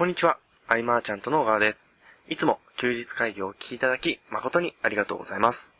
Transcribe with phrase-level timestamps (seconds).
[0.00, 1.92] こんにちは、アイマーちゃんとの小川です。
[2.26, 5.76] いつも休日会議をお聞きいただき誠にありがとうございます。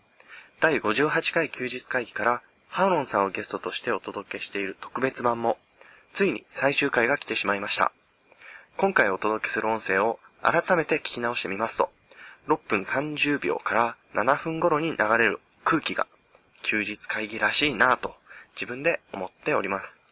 [0.61, 5.57] 第58回休日会議からハーロンさんをゲストとしてお届けしている特別版も、
[6.13, 7.93] ついに最終回が来てしまいました。
[8.77, 11.89] 今回お届けする音声を改めて聞き直してみますと、
[12.47, 16.07] 6分30秒から7分頃に流れる空気が
[16.61, 18.17] 休日会議らしいなぁと
[18.55, 20.03] 自分で思っております。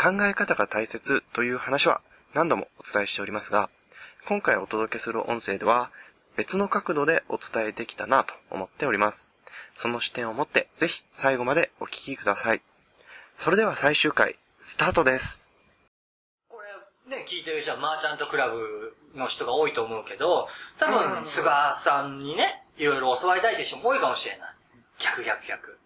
[0.00, 2.02] 考え方が大切という話は
[2.34, 3.68] 何度もお伝えしておりますが、
[4.26, 5.90] 今回お届けする音声では
[6.36, 9.34] 別の角度でお伝えできたなと思っております。
[9.74, 12.62] その視点を持ってぜひ最後までお聞きください。
[13.34, 15.52] それでは最終回、スタートです。
[16.48, 16.58] こ
[17.06, 24.54] れ、ね、聞いてる人はマーチャントクラブの人が多いと思うけど、多分、菅さんにね、いろいろ教わりたいという人も多いかもしれない。
[24.98, 25.78] 逆逆逆。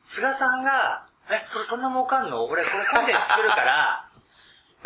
[0.00, 2.44] 菅さんが、え、それそんな儲かんの？
[2.46, 4.09] 俺これコンテンツ作るから、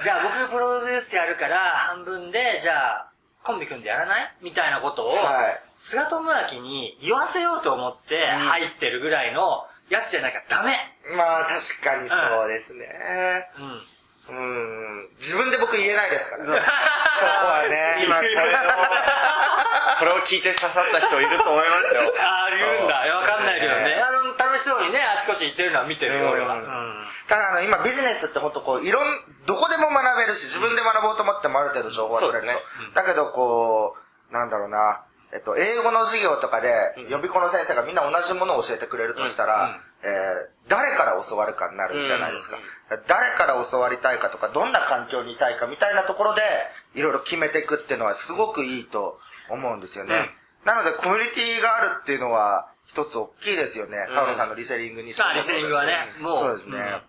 [0.02, 3.10] じゃあ僕がプロデュースやるから、半分で、じゃあ、
[3.42, 4.34] コンビ組んでやらない？
[4.42, 6.22] みたいなことを、はい菅智
[6.56, 10.76] 明に言わせようと思って入ってるぐらいのやつじゃなきゃダメ。
[11.16, 12.86] まあ確かにそうですね。
[13.58, 13.64] うん。
[13.64, 13.80] うん。
[15.20, 16.48] 自分で僕言えないですからね。
[16.48, 18.04] そこはね。
[18.04, 18.34] 今これを、
[19.98, 22.14] これを聞いて刺さった人いると思いますよ。
[22.18, 22.94] ああ、言うんだ。
[23.16, 24.00] わかんないけどね。
[24.00, 26.54] あの、楽しそうにね、あちこち行ってるのは見てるよ、うん俺は。
[26.54, 27.06] うん。
[27.28, 29.04] ただあの今ビジネスって本当こういろん、
[29.46, 32.52] どこでも学べるし自分で学ぼうと思ってもある程度情報は取れると。
[32.52, 33.96] そうですだけどこ
[34.30, 42.58] う、なんだろうな、えっと、英語の授業とかで予備校の先生がみんな同じものを教えてくれるとしたら、えー誰から教わるかになるじゃないですか。
[43.06, 46.40] 誰から教わりたいかとか、どんな環境にいたいかみたいなところで、
[46.94, 50.30] いろいろ決めていくっていうのはすごくいいと思うんですよね。
[50.64, 54.06] なので、コミュニティがあるっていうのは、一つ大きいですよね。
[54.08, 56.78] ハウロさんのリセリングにしてもあリセリングはねもうそうですね。
[56.78, 57.02] うん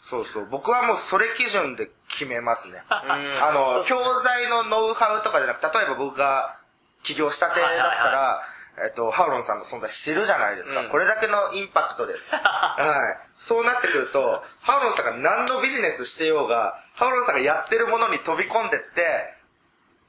[0.00, 0.46] そうそう。
[0.50, 2.82] 僕はもうそれ基準で決めますね。
[2.90, 6.56] あの、教材のノウハウとかじゃなくて、例えば僕が
[7.02, 7.76] 起業したてだった
[8.10, 8.42] ら、
[8.76, 10.84] えっと、ハウロンさんの存在知るじゃないですか。
[10.84, 12.26] これだけのインパクトです。
[12.34, 13.28] はい。
[13.36, 19.34] そうなってくると、ハウロンさんが何のビジネスしてようが、ハウロンさんがやってるものに飛び込んでって、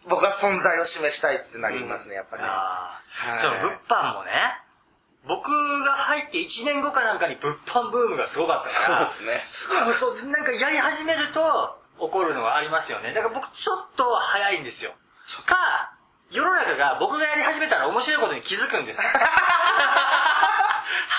[0.07, 2.43] 僕は存在を示したいってなりますね、やっぱね。
[2.45, 3.39] あはいあ。
[3.39, 4.31] その物販もね、
[5.27, 5.49] 僕
[5.83, 9.05] が入って1年後かなんかに物販ブームがすごかったから。
[9.07, 9.93] そうですね。
[9.93, 13.13] そう、なんかやり始めると起こるのがありますよね。
[13.13, 14.93] だから僕ちょっと早いんですよ。
[15.45, 15.94] か、
[16.31, 19.09] 世の中が僕がやり始めたら面白いことに気づくんですよ。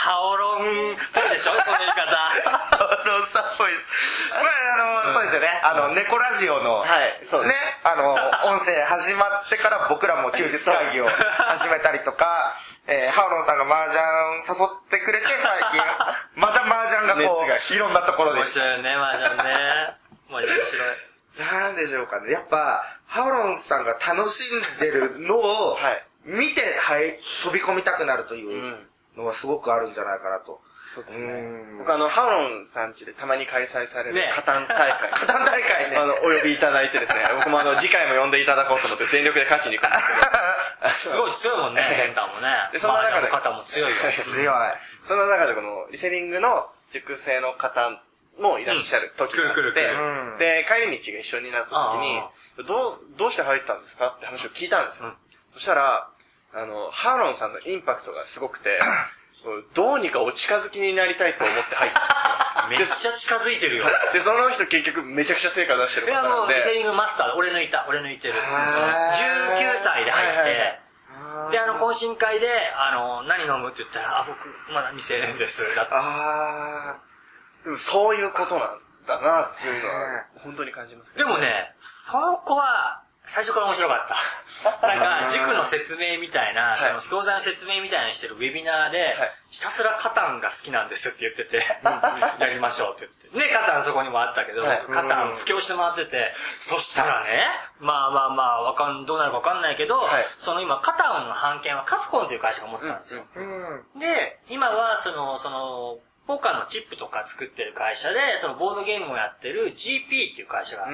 [0.06, 2.06] ハオロンっぽいでしょこの言い方。
[2.06, 4.30] ハウロンさんっぽいです。
[4.30, 5.60] これあの、そうですよね。
[5.64, 8.14] あの、猫ラジオの、はいそうね、あの、
[8.54, 12.54] 音声始まってから僕らも休日会議を始めたりとか、
[12.86, 14.00] えー、ハウロンさんが麻雀
[14.46, 15.82] 誘ってくれて最近、
[16.36, 18.46] また麻雀がこう、いろんなところで面。
[18.46, 19.96] 白いよね、麻雀ね。
[20.28, 21.05] 面白い。
[21.38, 22.30] なんでしょうかね。
[22.30, 28.86] やっぱ、ハウロンさんが楽しんでるのを はい、見て、はい、飛び込みたくなるという
[29.16, 30.60] のはすごくあるんじゃないかなと。
[30.94, 31.78] そうですねうん。
[31.78, 35.10] 僕あの、ハウロンさんちでたまに開催されるねカタン大会。
[35.12, 35.96] カタン大会ね。
[35.96, 40.06] あの、お呼びいただいてですね、 僕もあの、次回も呼んでいただこうと思って全力で勝ちに行くんです
[40.80, 42.70] けど、すごい強いもんね、ヘンターもね。
[42.72, 43.96] でその中での方も強いよ。
[44.10, 44.54] 強い。
[45.04, 47.90] その中でこの、リセリングの熟成の方
[48.38, 49.62] もいらっしゃる時があって、
[50.38, 52.22] で、帰り道が一緒になった時に、
[52.66, 55.08] どう、どうして入ったんですかって話を聞いたんですよ。
[55.08, 55.14] うん
[55.52, 56.10] そしたら、
[56.52, 58.78] あの、ハーロンさんのインパクトがすごくて、
[59.74, 63.84] どうにかお近づきになりたいと思って入ったんめっちゃ近づいてるよ。
[63.84, 64.12] ですよ。
[64.12, 68.34] で、その人結局めちゃくちゃ成果出してるいやもう、リ、セリングマスター、俺抜いた、俺抜いてる。
[68.34, 68.40] そ
[68.80, 70.80] のー19歳で入っはいはいて、
[71.52, 75.74] で、あの、懇親会で、あの、何飲むって言ったら、あ、僕、まだ未成年です。
[75.74, 77.05] だあうん
[77.76, 81.18] そういうことなんだなっていうのは、本当に感じますね。
[81.18, 84.86] でもね、その子は、最初から面白かった。
[84.86, 86.80] なんか、塾の説明みたいな、い。
[86.80, 89.32] その、教材の説明みたいなのしてるウェビナーで、はい。
[89.50, 91.56] ひたすらカタンが好きなんですって言ってて、
[92.38, 93.48] やりましょうって言って。
[93.48, 94.78] ね、カタンそこにもあったけど、はい。
[94.88, 97.46] カタン布教してもらってて、そしたらね、
[97.80, 100.26] まあまあまあ、わかん、どうなるかわかんないけど、はい。
[100.36, 103.24] その今、カタンの版権はカプコンという会社が持ってたんですよ。
[103.96, 110.88] で、今は、その、その、ポーカーのチップとか作ってる会社で、そのボードゲームをやってる GP っていう会社が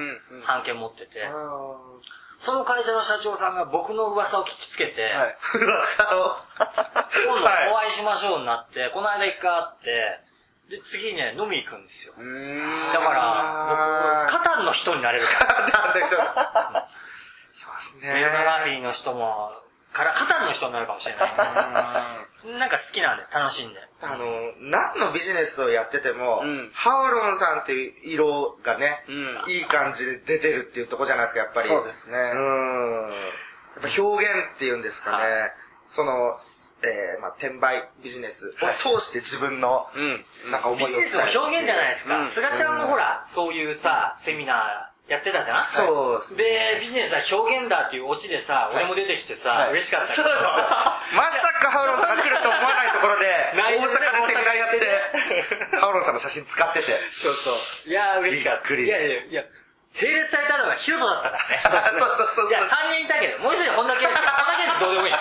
[0.47, 1.31] 版権持ってて、あ
[2.37, 5.37] その会社の社長さんが僕の噂を聞きつけて、はい。
[5.53, 6.35] ー噂を。
[7.25, 10.19] 今度はいお会いしましょうになって、この間一回会って、
[10.69, 12.13] で、次ね、飲み行くんですよ。
[12.17, 15.59] だから、カタンの人になれるから。
[15.59, 16.21] なんだけど
[17.53, 18.13] そうですね。
[18.13, 19.51] メルマガフィーの人も、
[19.93, 21.33] からカタンの人になるかもしれない。
[22.59, 23.79] なんか好きなんで、楽しんで。
[24.01, 24.25] あの、
[24.59, 31.67] 何のビジネスをやってても、うんハオロンさんっていう色がね、うんいい感じで出てるっていうとこじゃないですか、やっぱり。
[31.67, 33.09] そうですねうん。
[33.11, 35.17] やっぱ表現っていうんですかね。
[35.17, 35.51] は
[35.87, 36.35] その、
[36.81, 40.25] えー、まあ、転売ビジネスを通して自分の、うん。
[40.51, 42.17] なんか思いをビジネスの表現じゃないですか。
[42.17, 45.63] うんすがちゃんもほら、そういうさ、セミナーやってたじゃん？
[45.63, 50.07] そうですねで、ビジネスは表現だっていうオチでさ、俺も出てきてさ、はい嬉しかった。
[50.07, 50.39] そうですよ。
[51.19, 54.71] まさかハオロンさんが来ると思わないところで、大阪でセミナーやっ
[55.71, 56.85] て、ハオロンさんの写真使ってて。
[57.13, 57.51] そうそ
[57.85, 57.89] う。
[57.89, 58.61] いやー、嬉しかった。
[58.61, 59.43] びっくりいやいやいや、
[60.01, 61.59] 並列されたのがヒロトだったからね。
[61.99, 64.07] そうそうそうそういや、3人いたけど、もう一人本田圭佑。
[64.07, 64.23] 本田
[64.57, 65.13] 圭佑どうでもいい。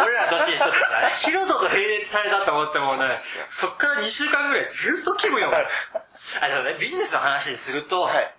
[0.00, 1.14] 俺ら年下だったからね。
[1.16, 3.18] ヒロトと並列されたと思ってもね、
[3.48, 5.50] そっから2週間ぐらいずっと気分よ。
[5.54, 8.34] あ、そうね、ビジネスの話ですると、はい。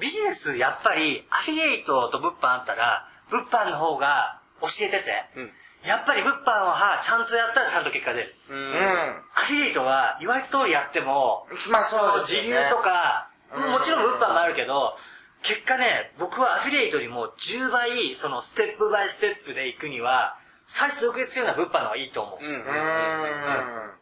[0.00, 5.50] ビジネスやっぱりアフィリエイトと物販あったら、物販の方が教えてて、うん
[5.82, 8.34] やっぱり物販はちゃんとやったらちゃんと結果出る。
[8.50, 8.54] う。
[8.54, 8.74] うんん。
[8.76, 14.96] アフィリエイトは言われた通りやっても、まあそうですよね時流とか、うんもちろん物販もあるけど、
[15.42, 20.36] 結果ね、僕はアフィリエイトよりも10倍、そのステップバイステップで行くには、
[20.66, 22.44] 最初独立するような物販の方がいいと思う。
[22.44, 22.54] うん。
[22.54, 22.64] うーん。
[22.64, 23.99] でるほど、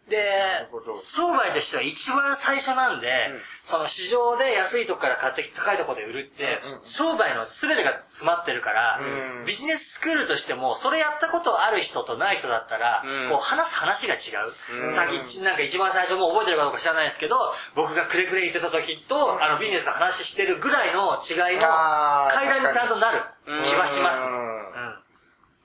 [0.97, 3.41] 商売としては一番最初なんで、うん。
[3.63, 9.45] その市場で安いとこから買ってきて高いところで売るって、商売の全てが詰まってるから、うん。
[9.45, 13.31] ビジネススクールとしても、それやったことある人とない人だったら、うん。
[13.31, 14.19] こう話す話が違
[14.75, 14.83] う。
[14.83, 14.91] うん。
[14.91, 17.37] さっき、なんか一番最初もう覚えてるかどうか知らないですけど、
[17.75, 21.63] 僕がくれくれ言ってた時と、あのビジネスの話してるぐらいの違いの
[22.31, 23.23] 階段にちゃんとなる
[23.65, 24.27] 気はします。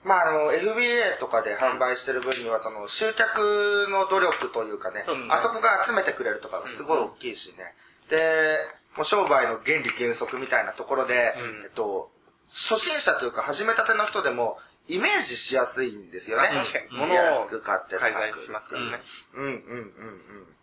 [0.03, 0.09] ううんん。
[0.09, 7.75] まあ、あの、FBA とかで販売してる分には、その、集客の努力というかねそねあそこが集めてくれるとか、すごい大きいしね。
[8.09, 8.57] で、
[8.95, 12.11] もう商売の原理原則みたいなところで、うんえっと、
[12.49, 16.49] 初心者というか、始めたての人でも、イメージしやすいんですよね。
[16.53, 19.01] まあ確かに物を安く買って高く介在しますからね。
[19.33, 20.53] うんうんうんうん。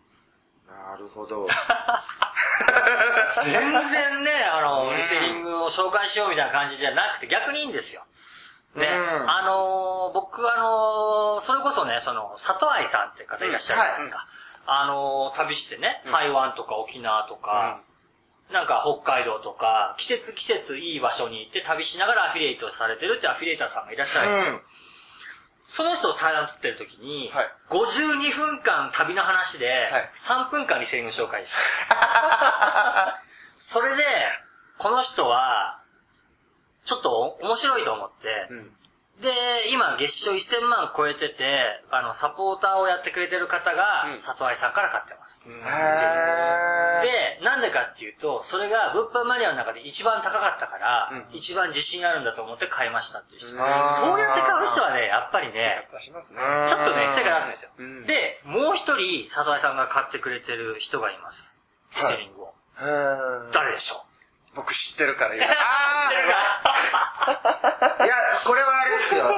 [0.67, 1.47] なるほど。
[3.43, 8.03] 全然ね、あの、リスニングを紹介しようみたいな感じじゃなくて逆にいいんですよ。
[8.75, 9.29] ね、うん。
[9.29, 14.27] あのー僕あのーそれこそね、その、里愛さんって方いらっしゃるじゃないですか。
[14.65, 17.81] あのー旅してね、台湾とか沖縄とか、
[18.51, 24.61] なんか北海道とか、季節季節いい場所に行って旅しながらアフィリエイトされてるってアフィリエイターさんがいらっしゃるんですよ。
[25.65, 27.49] その人と対談取ってる時に、はい。
[27.69, 31.55] 52分間旅の話ではい、3分間リセリング紹介し
[31.87, 33.21] た。
[33.55, 34.03] それで、
[34.77, 35.80] この人は、
[36.91, 38.71] ちょっと面白いと思って、うん。
[39.21, 39.29] で、
[39.71, 45.45] 今月賞1000万超えてて、あの、サポーターをやってくれてる方が、うん里愛さんから買ってます。
[45.45, 53.51] で、なんでかっていうと、それが物販マニアの中で一番高かったから、うん一番自信あるんだと思って買いましたっていう人。
[53.51, 53.63] うんそ
[54.13, 56.39] うやって買う人はね、やっぱりね、出しますね。
[56.67, 57.71] ちょっとね、成果出すんですよ。
[57.77, 61.61] うんで、もう一人、里井さんが買ってくれてる人がいます。
[61.95, 62.53] リはいセリングを。
[63.53, 64.03] 誰でしょ
[64.53, 65.49] 僕知ってるから言う。
[65.49, 67.95] あ 知ってるか？
[67.99, 68.15] ーいや、
[68.45, 69.25] これはあれですよ。
[69.25, 69.29] あ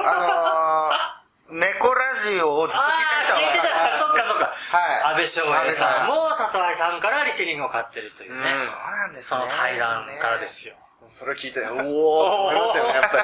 [1.50, 3.98] のー、猫ラジオをずっとああ、聞いてたた。
[3.98, 4.44] そっかそっか。
[4.46, 8.50] はい安倍翔平さんも里井さんからリセリングを買ってるというね。
[8.50, 9.44] うんそうなんですそね。
[9.44, 10.74] の対談からですよ。
[11.10, 13.22] それを聞いて、おーってね、やっぱり。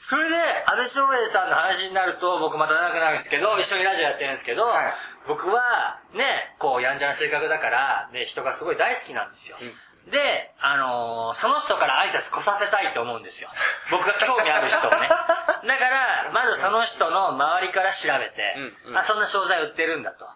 [0.00, 0.36] それで、
[0.66, 4.92] 安倍翔平さんの話になると、僕また長くなるんですけど、一緒にラジオやってるんですけど、はい
[5.26, 9.56] 僕は、ね、こう、やんちゃな性格だから、ね、人がすごい大好きなんですよ。
[10.06, 13.50] で、あのーその人から挨拶来させたいと思うんですよ。
[13.90, 15.08] 僕が興味ある人をね。
[15.66, 20.28] だから、まずその人の周りから調べて、うんうんあ、そんな商材売ってるんだと。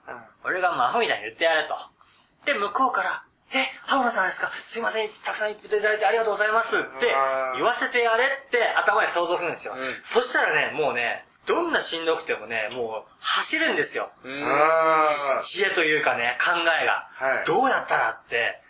[0.44, 1.76] 俺がもうアホみたいに言ってやれと。
[2.46, 3.22] で、向こうから、
[3.52, 4.48] え、ハウロさんですか？
[4.48, 7.14] すいません、たくさん言っていただいてありがとうございますって
[7.54, 9.75] 言わせてやれって頭で想像するんですよ。
[9.75, 14.10] うんそしたらね、もうね、どんなしんどくてもね、もう走るんですよ。
[15.42, 17.08] 知恵というかね、考えが。
[17.14, 18.60] はいどうやったらって、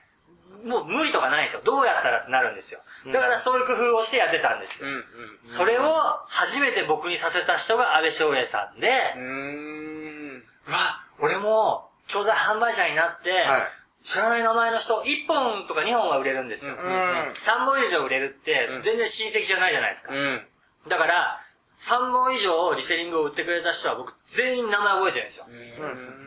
[0.65, 1.63] もう無理とかないんですよ。
[1.65, 2.81] どうやったらってなるんですよ。
[3.13, 4.91] だからそういう工夫をしてやってたんですよ。
[4.91, 5.05] うん。
[5.43, 5.93] それを
[6.27, 9.23] 初めて僕にさせた人が安倍翔平さんで、うん。
[9.23, 10.45] うん。
[10.69, 10.79] うわ、
[11.21, 13.63] 俺も教材販売者になって、はい
[14.01, 16.77] 知らない名前の人、1本とか2本は売れるんですよ。
[16.77, 17.33] ーうん。
[17.33, 20.15] 3本以上売れるってうん、全然親戚じゃないじゃないですか。
[20.15, 20.41] うん。
[20.89, 21.41] だから、
[21.79, 25.47] 3本以上リセリングを売ってくれた人は僕全員名前覚えてるんですよ。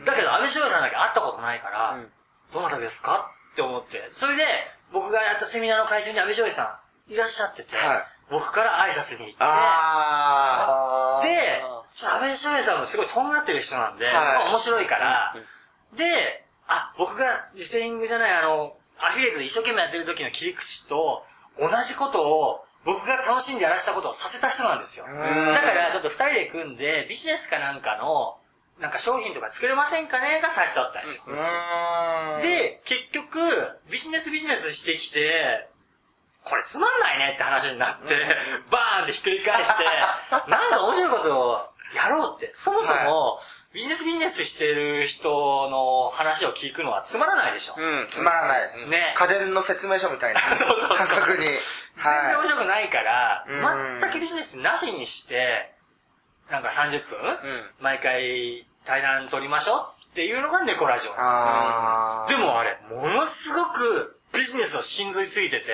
[0.06, 2.08] だけど、安倍翔平さんだけ会ったことないから、うん
[2.54, 3.32] どなたですか？
[3.52, 4.10] って思って。
[4.14, 4.44] それで、
[4.92, 8.04] 僕がやったセミナーの会場に安倍翔平さんいらっしゃってて、はい。
[8.30, 11.62] 僕から挨拶に行って、あで、
[11.94, 14.26] ちょっと安倍翔平さんもすごいとんがってる人なんで、はい。
[14.26, 15.36] すごい面白いから、
[15.96, 21.26] で、あ、僕がリセリングじゃない、あの、アフィリエイトで一生懸命やってる時の切り口と
[21.60, 25.06] 同じことを僕が楽しんでやらしたことをさせた人なんですよ。
[25.06, 28.38] だからちょっと二人で組んで、ビジネスかなんかの、
[28.82, 30.42] なんか商品とか作れませんかね？
[30.42, 31.24] が最初だったんですよ。
[32.42, 33.40] で、結局、
[33.90, 35.70] ビジネスビジネスしてきて、
[36.44, 38.16] これつまんないねって話になって、
[38.72, 39.84] バーンってひっくり返して、
[40.50, 42.52] なんか面白いことをやろうって。
[42.56, 43.40] そもそも、
[43.72, 47.76] ビジネスビジネスしてる人の話を聞くのはつまらないでしょ。
[47.78, 48.08] うん。
[48.10, 48.86] つまらないです。
[48.88, 50.42] ね家電の説明書みたいな。
[50.56, 51.46] そうそうそう感覚に。
[51.46, 51.56] 全
[52.04, 55.72] 然面は白くないから、うん全くビジネスなしにして、
[56.50, 61.16] なんか30分、ん毎回対談取りましょうっていうのがネコラジオい。
[61.18, 62.40] なんですよ。
[62.40, 65.72] でもあれ、ものすごくビジネスの真髄ついてて、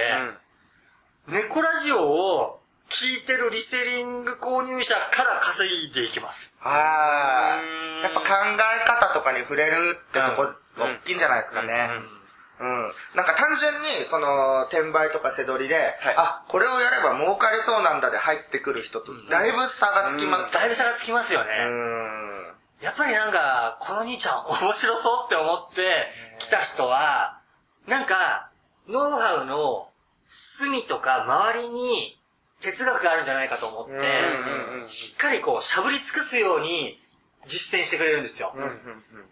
[1.28, 1.34] うん。
[1.34, 6.56] ネコラジオを聞いてるリセリング購入者から稼いでいきます。
[6.64, 11.90] やっぱ考え方とかに触れるってとこ、うん大きいんじゃないですかね。
[11.90, 12.18] うん
[12.60, 12.92] うん。
[13.16, 20.52] なんか単純に、その、転売とか背取りで、はいあ、これをやれば儲かりそうなんだで入ってくる人と、だいぶ差がつきます。
[20.52, 21.50] だいぶ差がつきますようね。
[21.66, 22.37] ん。
[22.82, 26.08] やっぱりなんか、この兄ちゃん面白そうって思って
[26.40, 27.40] 来た人は、
[27.88, 28.50] なんか、
[28.88, 29.90] ノウハウの
[30.28, 32.18] 隅とか周りに
[32.62, 37.00] 哲学があるんじゃないかと思ってしっかりこう、しゃぶり尽くすように
[37.48, 38.54] 実践してくれるんですよ。
[38.56, 38.72] うんうん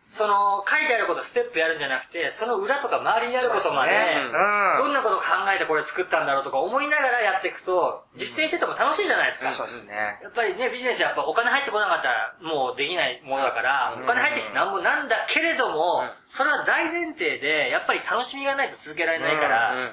[0.07, 4.31] その、書いてあることステップやるんじゃなくて、その裏とか周りにあることまで、うん。
[4.77, 9.50] どんなこと考えてこれ作ったんだろうとか思いながらやっていくと、実践してても楽しいじゃないですか。
[9.50, 10.19] そうですね。
[10.22, 19.91] やっぱりね、ビジネスやっぱお金入ってこなかったらもうできないものだから、お金入ってきてなんぼなんだけれども、それは大前提で、やっぱり楽しみがないと続けられないから、うん。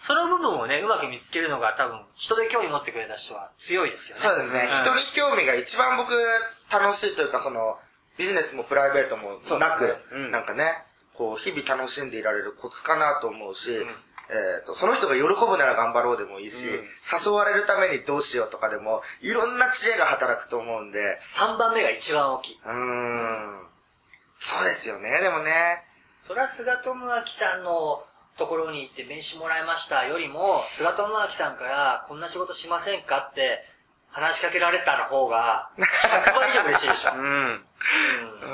[0.00, 4.22] その部分をね、うまく見つけるのが多分、人で興味持ってくれた人は強いですよね。
[4.22, 4.64] そうですね。
[4.64, 6.14] ん人に興味が一番僕
[6.70, 7.78] 楽しいというか、その、
[8.16, 10.84] ビジネスもプライベートもなく、うんなんかね、
[11.14, 22.60] こう、日々楽しんでいられるコツかなと思うし、えっ、と、その人が喜ぶなら頑張ろうでもいいし、誘われるためにどうしようとかでも、いろんな知恵が働くと思うんで、3番目が一番大きい。
[22.64, 23.66] うーん。
[24.38, 25.84] そうですよね、でもね。
[26.18, 28.04] それは菅智明さんの
[28.36, 33.64] ところに行って名刺もらいましたよりも、菅智明さんからこんな仕事しませんかって
[34.12, 37.12] 話しかけられたの方が、100倍以上嬉しいでしょ。
[37.14, 37.20] うん。
[37.20, 37.64] うん
[38.42, 38.46] う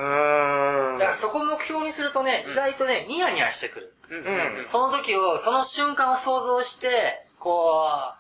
[0.92, 0.98] ーん。
[0.98, 3.94] だからそこを目標にするとね、意外とね、ニヤニヤしてくる。
[4.10, 4.64] うん。
[4.64, 8.16] その時を、その瞬間を想像して、こう、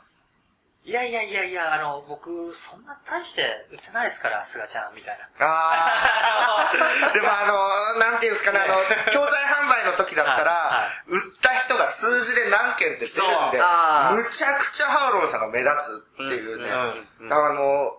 [0.88, 5.44] いやいやいやいや、あの、僕、そんな大して売ってないですから、菅ちゃん、みたいな。
[5.44, 7.10] ああ。
[7.12, 8.76] でもあの、なんていうんですかね、あの、
[9.12, 13.58] 教材販売の時だったら、売った人が数字で何件って出るんで、
[14.12, 16.70] むちゃくちゃハーロンさんが目立つっていうね。
[16.70, 17.96] うんだからあの、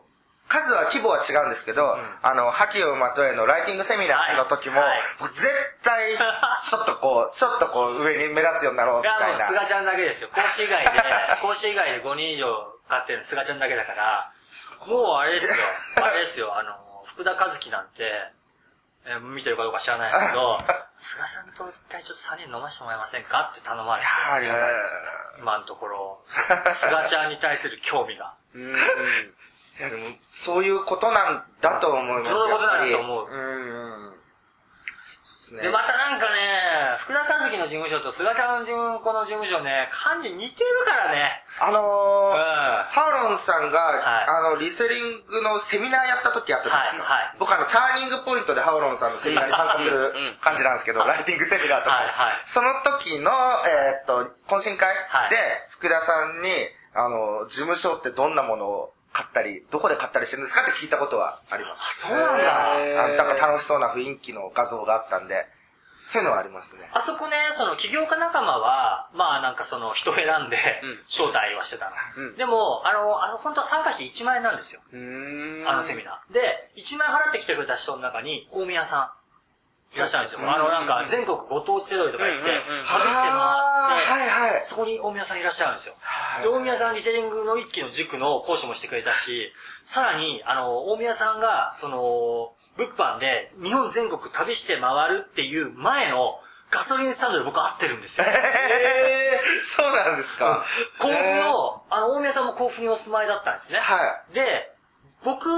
[0.47, 5.01] 数は規模は違うんですけど、あの、覇気をまとえのライティングセミナーの時も、はい
[5.33, 5.47] 絶
[5.83, 6.15] 対、
[6.63, 9.39] ちょっとこう、ちょっとこう、上に目立つようになろうみいや、もうたいな。
[9.39, 10.29] 菅ちゃんだけですよ。
[10.33, 10.91] 講師以外で、
[11.41, 12.47] 講師以外で5人以上
[12.87, 14.31] 買ってるの菅ちゃんだけだから、
[14.85, 15.63] もうあれですよ。
[16.01, 18.31] あれですよ、あの、福田和樹なんて、
[19.05, 20.59] えー見てるかどうか知らないですけど、
[20.93, 24.93] 菅さんと一回ちょっと3人飲ませてもらえませんかって頼まれて、ありがたいです。
[25.39, 26.23] 今のところ、
[26.71, 28.33] 菅ちゃんに対する興味が。
[28.55, 28.61] うん。
[28.71, 34.11] いやでも、そういうことなんだと思いますそういうことなんだと思ううん。
[34.11, 35.69] ですで、ね。
[35.69, 41.43] またなんかね、福田和樹の事務所と菅ちゃんの事務、この事務所ね、漢字似てるからね。
[41.59, 47.13] あのーうんハーロンさんが、はいあの、リセリングのセミナーやった時あったじゃないですか。
[47.13, 51.95] はいはい僕あの、ターニングポイントでハーロンさんのセミナーに参加する感じなんですけど、ライティングセミナーとか。
[51.95, 53.31] はいはいその時の、
[53.67, 55.37] えーっと、懇親会はいで、
[55.69, 56.49] 福田さんに、
[56.97, 62.07] あの、事務所ってどんなものを買ったり、どこで買ったりしてるんですかって聞いたことはあります。
[62.07, 62.73] そうなんだ。
[62.73, 65.45] あなんか楽しそうな雰囲気の画像があったんで、
[66.01, 66.89] そういうのはありますね。
[66.93, 71.95] あそこね、その起業家仲間は、まあなんかその人選んでうん、招待はしてたの。
[72.29, 74.81] うんでも、あの、あの本当は参加費1万円なんですよ。
[74.91, 75.63] うん。
[75.67, 76.33] あのセミナー。
[76.33, 79.13] で、1万円払ってきてくれた人の中に、大宮さ
[79.93, 80.41] ん、いらっしゃるんですよ。
[80.43, 84.61] あのなんか全国ご当地セドリとか行って、うんうんうん旅してあー回って、はいはい。
[84.63, 85.95] そこに大宮さんいらっしゃるんですよ。
[86.41, 89.51] で、大宮さんリセリングの一期の塾の講師もしてくれたし、
[89.83, 96.39] さらに、あの、大宮さんが、その、物販で日本全国旅して回るっていう前の
[96.69, 98.27] ガソリンスタンドで僕会ってるんですよ。
[98.27, 100.65] えー、そうなんですか。
[100.99, 103.79] 甲府の、あの、大宮さんも甲府にお住まいだったんですね。
[103.79, 104.71] はで、
[105.23, 105.49] 僕、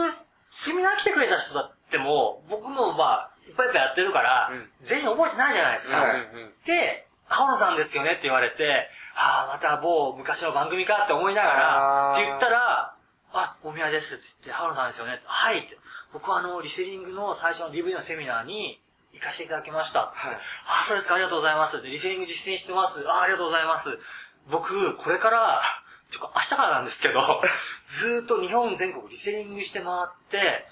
[0.51, 5.97] セミナー来てくれた人だっても、僕もまあ、いっぱいいっぱいやってるから、うん全員覚えてないじゃないですか。
[5.97, 6.27] はい
[6.65, 8.11] で、青野さんですよね？
[8.11, 11.03] って言われて、はあ、また某昔の番組か？
[11.03, 12.95] って思いながら、って言ったら、
[13.33, 15.15] あ、大宮ですって言って、青野さんですよね？
[15.15, 15.77] ってはいって。
[16.11, 18.81] 僕はあの、リセリングの最初の DV のセミナーに
[19.13, 19.99] 行かせていただきました。
[19.99, 20.11] はい
[20.67, 21.81] あ、そうですか、ありがとうございます。
[21.81, 23.07] で、リセリング実践してます。
[23.07, 23.99] あ、ありがとうございます。
[24.49, 25.61] 僕、これから、
[26.09, 27.21] ていうか明日からなんですけど、
[27.83, 30.67] ずーっと日本全国リセリングして回って、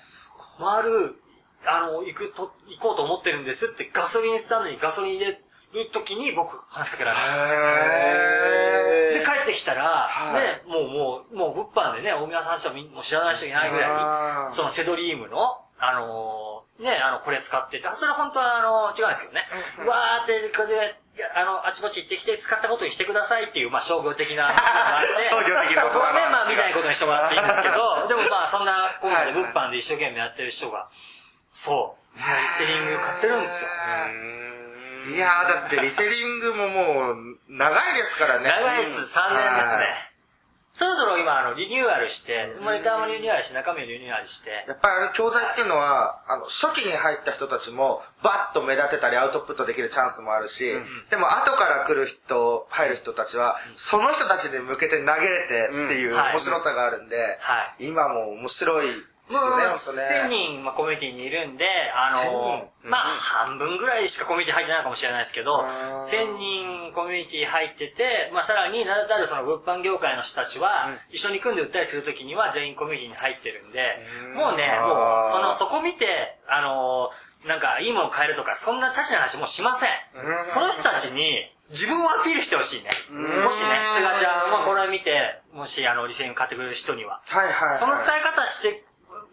[0.60, 1.22] 回る、
[1.66, 5.42] あの、行くと、行こうと思ってるんですってガソリンスタンドにガソリン入れ
[5.74, 7.46] る時に僕話しかけられました。
[7.46, 10.42] へで、帰ってきたら、はい。
[10.42, 19.46] ね、もう、もう、もう、物販でね、大宮さん人はみんもう知らない人いないぐらい、そのセドリームの、あのーね、あの、これ使ってて、それ本当は、あの、違うんですけどね。
[19.90, 24.54] わーって、これで、いやあの、あちこち行ってきて使ったことにしてくださいっていう、まあ、商業的な、
[25.30, 30.88] 商業的なここはね、まあ、見ないことにしてもらっていいんですけど、でもまあ、そんな、今回で物販で一生懸命やってる人が、
[31.52, 33.70] そう、みんなリステリング買ってるんですよ。
[35.08, 37.16] いやー、だってリセリングももう、
[37.50, 38.50] 長いですからね。
[38.50, 39.86] 長いです、3年ですはい。
[39.86, 40.18] ね。
[40.74, 50.72] そろそろ今、あの、リニューアルして、モニターもリニューアルして、中身もリニューアルして、やっぱりあの教材っていうのは、あの、初期に入った人たちも、バッと目立てたりアウトプットできるチャンスもあるし、
[51.10, 56.32] でも後から来る人、入る人たちは、その人たちに向けて投げれてっていうはい。
[56.34, 58.88] 面白さがあるんで、は今も面白い
[59.30, 60.36] ですもうよね、ほんと1000ね。
[60.56, 73.98] 人、まあ、コミュニティにいるんで、あの1000まあ、半分ぐらいしかコミュニティ入ってないかもしれないですけど、あー1000人コミュニティ入ってて、まあ、さらに、名だたるその物販業界の人たちは、一緒に組んで売ったりするときには全員コミュニティに入ってるんで、
[74.34, 77.12] もうね、もうその、そこ見て、あの
[77.46, 79.90] なんか、いいもの買えるとか、そんなチャチな話もうしません。
[80.42, 82.90] その人たちに、自分をアピールしてほしいね。
[83.12, 87.22] もしね、菅ちゃんはこれを見て、もし、あの、リセイン買ってくれる人には。
[87.28, 87.78] はいはい、はい。
[87.78, 88.84] その使い方して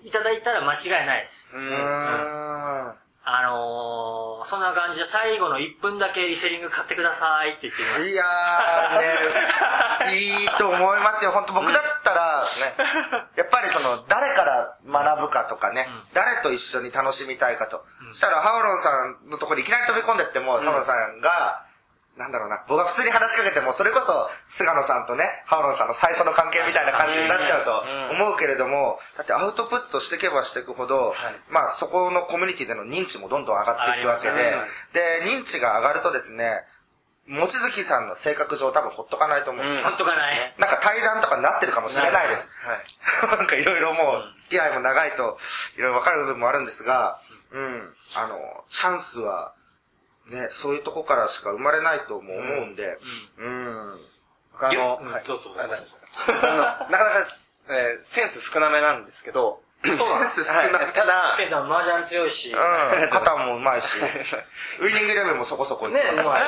[0.04, 1.50] いただいたら間違いないです。
[1.52, 3.04] うーん。
[3.26, 8.10] あのー、そんな感じで最後の1分だけリセリング買ってくださいって言ってみます。
[8.10, 11.30] いやーね、 いいと思いますよ。
[11.30, 17.86] 本当僕だったら、ね、 やっぱりその、誰から学ぶかとかね、誰と一緒に楽しみたいかと。
[18.12, 21.64] そしたら、ハオロンさんのところにいきなり飛び込んでっても、ハオロンさんが、
[22.16, 31.14] なんだろうな、僕が普通に話しかけても、それこそ、菅野さんとね、ハオロンさんの最初の関係みたいな感じになっちゃうと思うけれども、だってアウトプットしていけばしていくほど、
[31.50, 34.56] まあそこのコミュニティでの認知もどんどん上がっていくわけで
[34.92, 36.62] で、認知が上がるとですね、
[37.26, 39.84] 望月さんの性格上多分ほっとかないと思うんですよ。
[39.84, 40.36] ほんとかない。
[40.58, 42.52] なんか対談とかになってるかもしれないです。
[42.62, 43.36] はい。
[43.38, 45.38] なんかいろいろもう、付き合いも長いと、
[45.76, 47.18] いろいろ分かる部分もあるんですが、
[47.50, 47.96] うん。
[48.14, 49.54] あの、チャンスは、
[50.28, 52.98] ね、そういうとこからしか生まれないとも思うんで、
[53.38, 53.98] うん。
[54.52, 55.38] 僕あの、うんはいどう。
[55.38, 55.68] ぞあの、
[56.90, 57.26] なかなか、
[57.68, 60.72] えーセンス少なめなんですけど、そうなんセンス少ない。
[60.72, 62.52] はいただ、ペンタ麻雀強いし。
[62.52, 63.10] うん。
[63.10, 63.98] 肩もうまいし、
[64.80, 66.24] ウイニングレベルもそこそこいってますね。
[66.24, 66.42] うまい。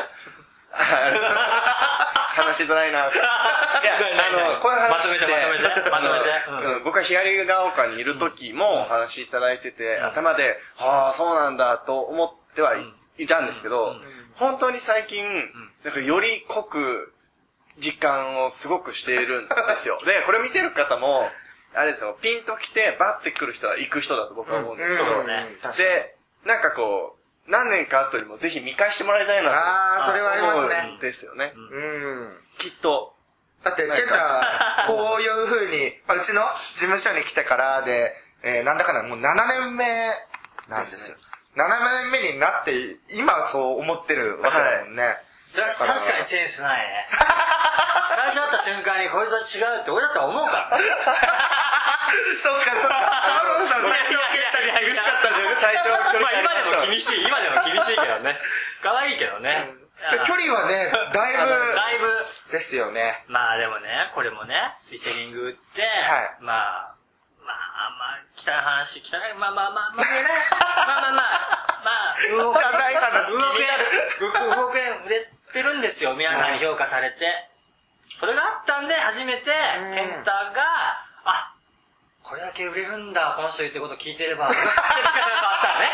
[2.37, 2.99] 話しづらいな。
[2.99, 6.31] いや、あの、こういう話って、まとめてまとめて。
[6.51, 6.81] まとめて。
[6.85, 12.85] 僕は左が丘にいる時もお話しいただいてて、頭で、ああ、そうなんだと思ってはい
[13.19, 13.97] いたんですけど、
[14.35, 15.25] 本当に最近、
[15.85, 17.13] なんかより濃く
[17.79, 19.99] 実感をすごくしているんですよ。
[20.05, 21.31] で、これ見てる方も、
[21.75, 25.27] あれですよ、ピンと来てバッて来る人は行く人だと僕は思うんですけど、うん。
[25.27, 25.47] ね。
[25.63, 25.89] 確かに。
[25.89, 30.81] で、なんかこう、何年か後にもぜひ見返してもらいたいなとあーそれはありますね。
[30.85, 31.53] 思うんですよね。
[31.55, 32.45] うん。
[32.59, 33.15] きっと、
[33.63, 36.43] だって、ケンタ、こういう風に、まあうちの
[36.75, 39.85] 事務所に来てからで、えーなんだかんだもう7年目
[40.69, 41.17] なんですよ。
[41.57, 41.65] 7
[42.05, 45.03] 年目になって、今そう思ってるわけだもんね。
[45.03, 47.09] は確かにセンスないね。
[48.09, 50.79] 最初会った瞬間にこいつは違うって俺だったら思うから。
[52.37, 52.95] そっかそっか。
[52.95, 55.57] ハロンさん最初ケンタに厳しかったじゃん。
[55.57, 58.39] 最初距離まあ今でも厳しい、今でも厳しいけどね。
[58.83, 59.73] 可愛いけどね。
[60.27, 63.25] 距離はね、だいあのだいぶ、ぶですよね。
[63.29, 66.96] まあでもね、これもね、リセリングって、はいまあ、
[68.37, 70.33] 汚い話、汚い、まあまあまあ、まあ言えない。
[70.53, 73.65] まあまあまあ、まあ、動け、汚い話動け、
[74.57, 77.17] 動け、売れてるんですよ、皆さんに評価されて。
[78.15, 79.45] それがあったんで、初めて、
[79.95, 80.63] ケンタが、
[81.25, 81.55] あ、
[82.23, 84.87] これだけ売れるんだ、この人言ってこと聞いてれば、俺知ってるから
[85.47, 85.91] あったね。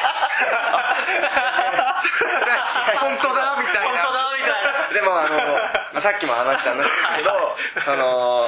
[2.99, 3.89] 本当だみたいな。
[3.89, 4.51] 本当だ、みたい
[4.89, 4.95] な。
[4.95, 5.37] でもあの、
[5.93, 8.47] まあ、さっきも話したんですけど、あの、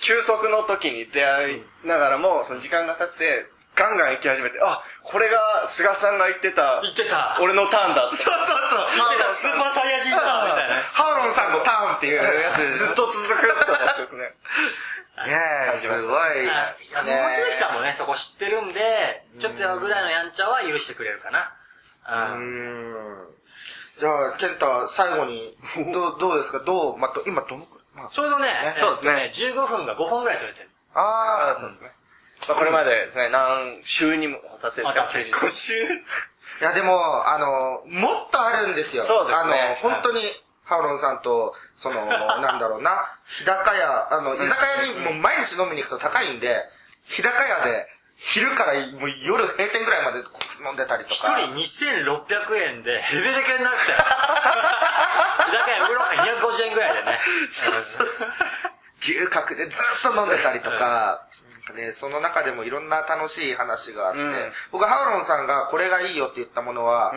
[0.00, 7.36] 休息の時に出会いながらも、その時間が経って、ガンガン行き始めて、あ、これが菅さんが言ってた、言ってた。
[7.40, 8.16] 俺のターンだって。
[8.16, 8.86] そうそうそう。
[8.96, 10.76] 言ってた、スーパーサイヤ人だ、みたいな。
[10.82, 12.62] ハロンさんのターンっていうやつ。
[12.78, 14.32] ずっと続くって思ってですね。
[15.26, 15.32] ね
[15.68, 16.20] え、すごい。
[16.20, 16.46] あい
[16.92, 21.52] や、ね望月さんもね、そこ知ってるんで、ちょっとぐらいのやんちゃは許してくれるかな。
[22.08, 22.92] ううん。
[22.92, 23.26] ん。
[23.98, 25.56] じゃあ、ケンタ、最後に、
[25.92, 26.60] どう、どうですか？
[26.60, 27.66] どう、まあ、ど今どの
[28.10, 29.52] ちょうどね、えっとそうですね。
[29.54, 30.70] 15分が5本ぐらい取れてる。
[30.94, 31.90] ああそうですね。
[32.48, 35.72] まあ、これまでですね、何週にもわたってですね、あ休日5週。
[35.74, 39.02] いやでも、あの、もっとあるんですよ。
[39.04, 39.52] そうですね。
[39.52, 40.20] あの、本当に、
[40.64, 42.06] ハウロンさんと、その、
[42.40, 46.64] なんだろうな、日高屋、あの、居酒屋にもう毎日飲みに行くと高いんで、
[47.04, 50.18] 日高屋で、昼からもう夜閉店ぐらいまで
[50.66, 51.36] 飲んでたりと一か。
[51.38, 53.98] 人2600円でヘベレケになってたよ。
[53.98, 57.18] だからウーロンハイ250円ぐらいでね。
[57.50, 58.28] そうそうそう。
[59.02, 61.26] 牛角でずっと飲んでたりとか、
[61.74, 67.12] ね、その中でもいろんな楽しい話があって、うん僕ハウロンさんがこれがいいよって言ったものは、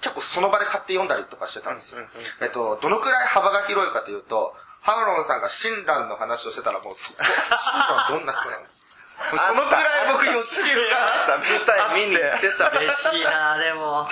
[0.00, 2.00] 結構その場で買って読んだりとかしてたんですよ。
[2.40, 8.62] えっと、どのくらい幅が広いかというと、ハウロンさんが親鸞の話をしてたらもうそこ、親鸞はどんな人なの？
[9.36, 11.36] そのくらい僕良すぎるな。
[11.38, 12.70] 舞台見に行ってた。
[12.70, 14.08] 嬉しいなでも。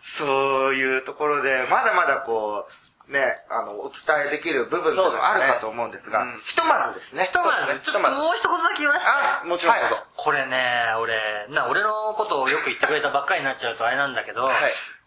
[0.00, 7.24] そういうところで、まだまだこう、ね、あの、お伝えできる部分もあるかと思うんですが、ひとまずですね。
[7.24, 9.10] ひとまず、ちょっともう一言だけ言わして。
[9.12, 9.84] あもちろんはい
[10.16, 10.58] これね、
[10.98, 14.54] 俺、な、俺のことをよく言ってくれたばっかりになっちゃうとあれなんだけど、はい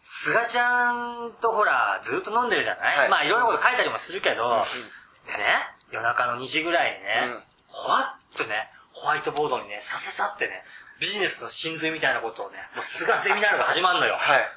[0.01, 4.63] すがちゃんとほら、ずっと飲んでるじゃない、はいまあいろんなこと書いたりもするけど、
[5.27, 5.43] でね、
[5.91, 10.63] 夜中の2時ぐらいにね、うんほわっとね、ホワイトボードにね、さささってね、
[10.99, 14.15] ビジネスの真髄みたいなことをね、もうすがゼミナールが始まるのよ。
[14.19, 14.51] はい。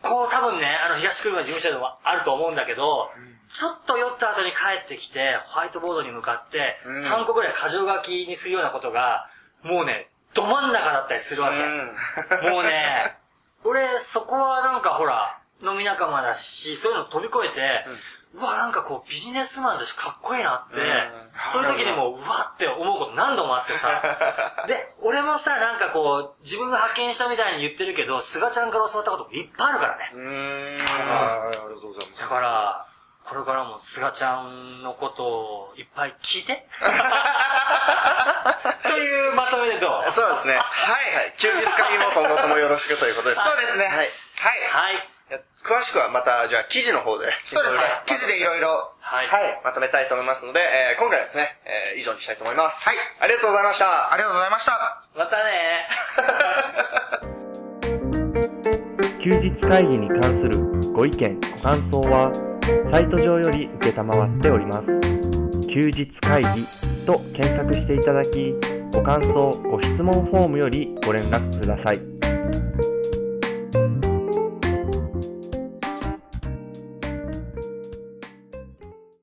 [0.00, 3.12] こう多分ね、あの東車事務所でもあると思うんだけど、
[3.48, 9.28] ちょっと酔った後に帰ってきて、ホワイトボードに向かって、ん3個ぐらい箇条書きにするようなことが、
[9.62, 11.58] もうね、ど真ん中だったりするわけ。
[11.58, 11.96] うん
[12.50, 13.18] もうね、
[13.64, 17.90] 俺、そこはなんかほら、飲み仲間だし、そういうの飛び越えて、う
[18.40, 24.02] わ、なんかこう、ビジネスマンとしてかっこいいなって、うんそういう時にもう、うわって思うこと何度もあってさ。
[24.68, 30.10] で、俺もさ、なんかこう、自分が発見したみたいに言ってるけど、菅ちゃんから教わったこともいっぱいあるからね。
[30.12, 30.82] うーん。
[30.82, 32.28] ありがとうございますだ。
[32.28, 32.86] から、
[33.24, 36.68] これからも菅ちゃんのことをいっぱい聞いて。
[38.84, 40.12] というまとめでどう？
[40.12, 40.58] そうですね。
[40.58, 40.62] は
[41.22, 41.34] い。
[41.38, 43.40] 休日会議も今後ともよろしくということです。
[43.42, 43.86] そうですね。
[43.86, 44.10] はい。
[44.42, 44.92] はい。
[44.92, 45.08] はい。
[45.62, 47.26] 詳しくはまた、じゃあ記事の方で。
[47.44, 47.82] そうですね。
[48.06, 48.92] 記事でいろいろ。
[49.00, 49.60] はいはい。
[49.64, 52.88] まとめたいと思いますので、えー今回はですね、えー以上にしたいと思います。
[52.88, 54.12] はいありがとうございました。
[54.12, 55.04] ありがとうございました。
[55.14, 55.88] またね
[59.22, 62.32] 休日会議に関するご意見ご感想は
[62.90, 64.86] サイト上より承っております
[65.72, 66.66] 休日会議
[67.06, 68.52] と検索していただき
[68.92, 72.11] ご感想ご質問フォームよりご連絡ください